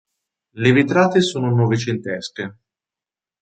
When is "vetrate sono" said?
0.71-1.53